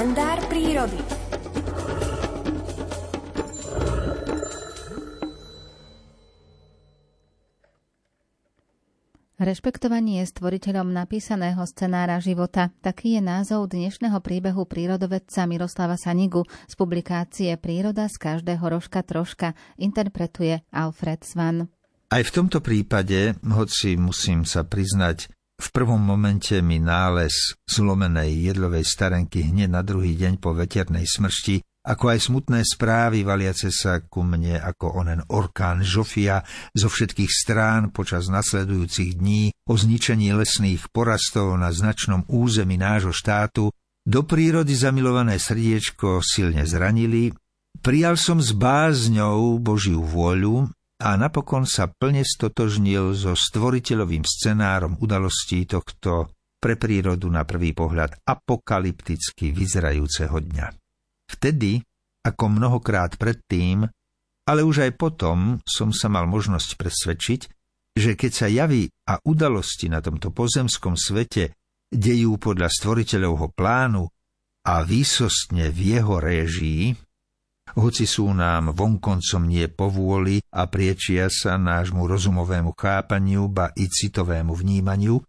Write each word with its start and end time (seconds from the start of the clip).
kalendár 0.00 0.40
prírody. 0.48 0.96
Rešpektovanie 9.36 10.24
je 10.24 10.32
stvoriteľom 10.32 10.88
napísaného 10.88 11.60
scenára 11.68 12.16
života. 12.16 12.72
Taký 12.80 13.20
je 13.20 13.22
názov 13.28 13.68
dnešného 13.68 14.24
príbehu 14.24 14.64
prírodovedca 14.64 15.44
Miroslava 15.44 16.00
Sanigu 16.00 16.48
z 16.48 16.74
publikácie 16.80 17.52
Príroda 17.60 18.08
z 18.08 18.16
každého 18.16 18.64
rožka 18.72 19.04
troška 19.04 19.52
interpretuje 19.76 20.64
Alfred 20.72 21.28
Svan. 21.28 21.68
Aj 22.08 22.24
v 22.24 22.32
tomto 22.32 22.64
prípade, 22.64 23.36
hoci 23.44 24.00
musím 24.00 24.48
sa 24.48 24.64
priznať, 24.64 25.28
v 25.60 25.68
prvom 25.70 26.00
momente 26.00 26.56
mi 26.64 26.80
nález 26.80 27.54
zlomenej 27.68 28.48
jedlovej 28.48 28.82
starenky 28.88 29.44
hneď 29.44 29.68
na 29.68 29.84
druhý 29.84 30.16
deň 30.16 30.40
po 30.40 30.56
veternej 30.56 31.04
smršti 31.04 31.60
ako 31.80 32.12
aj 32.12 32.18
smutné 32.28 32.60
správy 32.60 33.24
valiace 33.24 33.72
sa 33.72 34.04
ku 34.04 34.20
mne 34.20 34.60
ako 34.60 35.00
onen 35.00 35.24
orkán 35.32 35.80
Žofia 35.80 36.44
zo 36.76 36.92
všetkých 36.92 37.32
strán 37.32 37.88
počas 37.88 38.28
nasledujúcich 38.28 39.16
dní 39.16 39.48
o 39.64 39.80
zničení 39.80 40.28
lesných 40.36 40.92
porastov 40.92 41.56
na 41.56 41.72
značnom 41.72 42.28
území 42.28 42.76
nášho 42.76 43.16
štátu, 43.16 43.72
do 44.04 44.20
prírody 44.28 44.76
zamilované 44.76 45.40
srdiečko 45.40 46.20
silne 46.20 46.68
zranili, 46.68 47.32
prijal 47.80 48.20
som 48.20 48.44
s 48.44 48.52
bázňou 48.52 49.56
Božiu 49.56 50.04
vôľu 50.04 50.68
a 51.00 51.16
napokon 51.16 51.64
sa 51.64 51.88
plne 51.88 52.20
stotožnil 52.20 53.16
so 53.16 53.32
stvoriteľovým 53.32 54.20
scenárom 54.20 55.00
udalostí 55.00 55.64
tohto 55.64 56.36
pre 56.60 56.76
prírodu 56.76 57.24
na 57.32 57.48
prvý 57.48 57.72
pohľad 57.72 58.20
apokalypticky 58.20 59.48
vyzerajúceho 59.48 60.36
dňa. 60.36 60.66
Vtedy, 61.24 61.80
ako 62.20 62.44
mnohokrát 62.52 63.16
predtým, 63.16 63.88
ale 64.44 64.60
už 64.60 64.84
aj 64.84 64.92
potom 65.00 65.56
som 65.64 65.88
sa 65.88 66.12
mal 66.12 66.28
možnosť 66.28 66.76
presvedčiť, 66.76 67.40
že 67.96 68.12
keď 68.12 68.32
sa 68.36 68.46
javy 68.52 68.92
a 69.08 69.16
udalosti 69.24 69.88
na 69.88 70.04
tomto 70.04 70.36
pozemskom 70.36 71.00
svete 71.00 71.56
dejú 71.88 72.36
podľa 72.36 72.68
stvoriteľovho 72.68 73.56
plánu 73.56 74.04
a 74.68 74.84
výsostne 74.84 75.72
v 75.72 75.96
jeho 75.96 76.20
réžii, 76.20 76.92
hoci 77.78 78.08
sú 78.08 78.30
nám 78.32 78.72
vonkoncom 78.74 79.46
nie 79.46 79.68
povôli 79.70 80.42
a 80.54 80.66
priečia 80.66 81.30
sa 81.30 81.60
nášmu 81.60 82.06
rozumovému 82.08 82.74
chápaniu 82.74 83.46
ba 83.46 83.70
i 83.76 83.86
citovému 83.86 84.56
vnímaniu, 84.56 85.20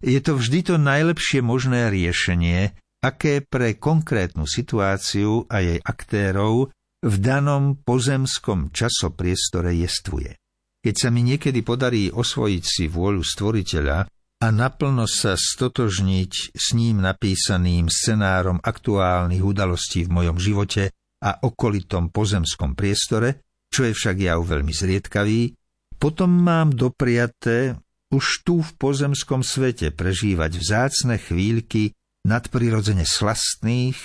je 0.00 0.20
to 0.22 0.38
vždy 0.38 0.64
to 0.64 0.74
najlepšie 0.78 1.42
možné 1.42 1.90
riešenie, 1.90 2.72
aké 3.02 3.42
pre 3.42 3.76
konkrétnu 3.76 4.44
situáciu 4.44 5.48
a 5.50 5.60
jej 5.64 5.80
aktérov 5.82 6.70
v 7.00 7.14
danom 7.16 7.80
pozemskom 7.80 8.70
časopriestore 8.70 9.72
jestvuje. 9.72 10.36
Keď 10.80 10.94
sa 10.96 11.08
mi 11.12 11.24
niekedy 11.24 11.60
podarí 11.60 12.08
osvojiť 12.12 12.64
si 12.64 12.84
vôľu 12.88 13.20
stvoriteľa 13.20 13.98
a 14.40 14.46
naplno 14.48 15.04
sa 15.04 15.36
stotožniť 15.36 16.56
s 16.56 16.66
ním 16.72 17.04
napísaným 17.04 17.92
scenárom 17.92 18.56
aktuálnych 18.56 19.44
udalostí 19.44 20.08
v 20.08 20.12
mojom 20.16 20.40
živote 20.40 20.92
a 21.20 21.44
okolitom 21.44 22.08
pozemskom 22.08 22.72
priestore, 22.72 23.44
čo 23.68 23.86
je 23.86 23.92
však 23.92 24.16
jav 24.20 24.40
veľmi 24.40 24.72
zriedkavý, 24.72 25.52
potom 26.00 26.32
mám 26.32 26.72
dopriaté 26.72 27.76
už 28.10 28.42
tu 28.42 28.58
v 28.64 28.70
pozemskom 28.74 29.46
svete 29.46 29.94
prežívať 29.94 30.58
vzácne 30.58 31.20
chvíľky 31.20 31.94
nadprirodzene 32.26 33.06
slastných 33.06 33.96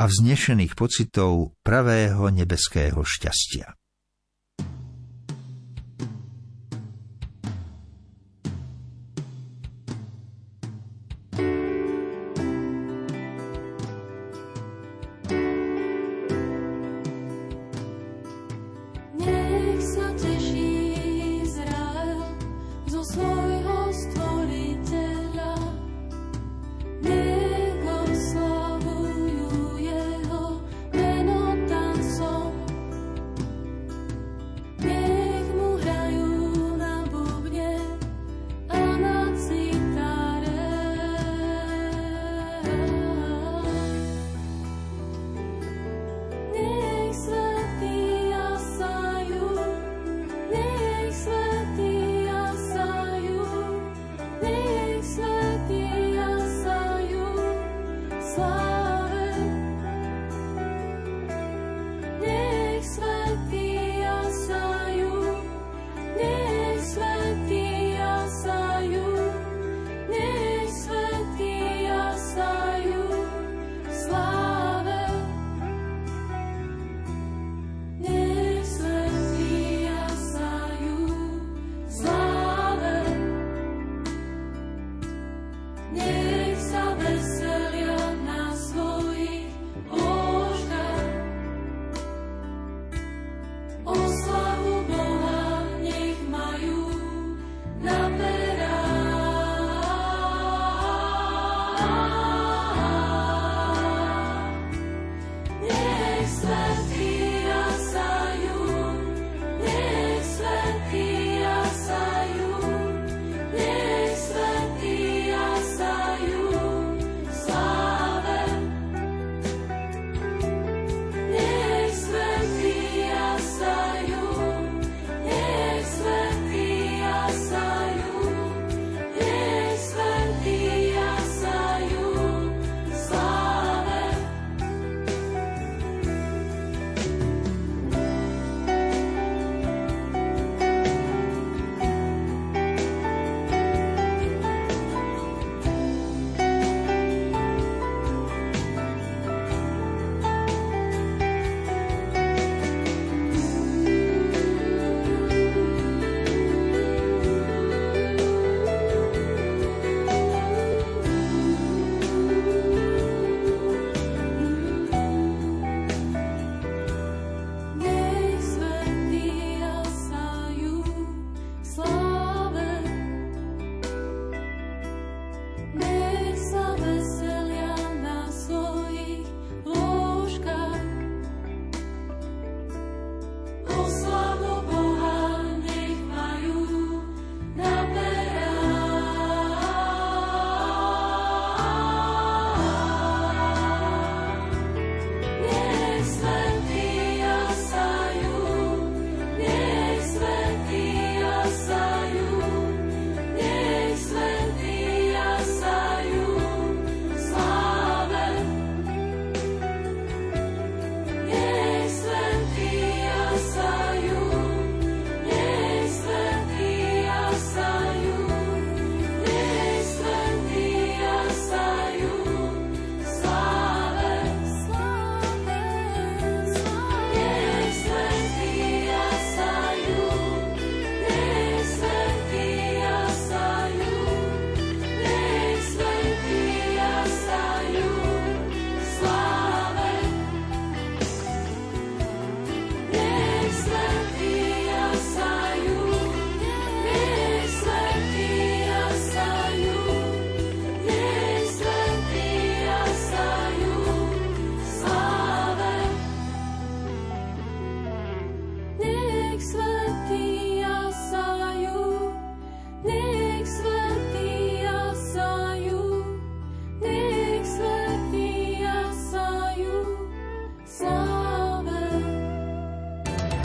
a 0.00 0.08
vznešených 0.08 0.72
pocitov 0.72 1.52
pravého 1.60 2.32
nebeského 2.32 3.04
šťastia. 3.04 3.79